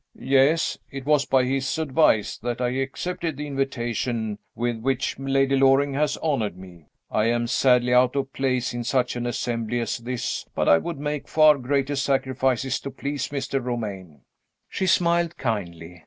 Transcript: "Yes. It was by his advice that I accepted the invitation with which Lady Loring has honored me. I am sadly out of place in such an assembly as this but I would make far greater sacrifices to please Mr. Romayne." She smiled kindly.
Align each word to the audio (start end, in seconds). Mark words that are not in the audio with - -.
"Yes. 0.17 0.79
It 0.89 1.05
was 1.05 1.25
by 1.27 1.43
his 1.43 1.77
advice 1.77 2.35
that 2.39 2.59
I 2.59 2.69
accepted 2.69 3.37
the 3.37 3.45
invitation 3.45 4.39
with 4.55 4.77
which 4.79 5.19
Lady 5.19 5.55
Loring 5.55 5.93
has 5.93 6.17
honored 6.23 6.57
me. 6.57 6.87
I 7.11 7.25
am 7.25 7.45
sadly 7.45 7.93
out 7.93 8.15
of 8.15 8.33
place 8.33 8.73
in 8.73 8.83
such 8.83 9.15
an 9.15 9.27
assembly 9.27 9.79
as 9.79 9.99
this 9.99 10.47
but 10.55 10.67
I 10.67 10.79
would 10.79 10.97
make 10.97 11.27
far 11.27 11.55
greater 11.59 11.95
sacrifices 11.95 12.79
to 12.79 12.89
please 12.89 13.27
Mr. 13.27 13.63
Romayne." 13.63 14.21
She 14.67 14.87
smiled 14.87 15.37
kindly. 15.37 15.99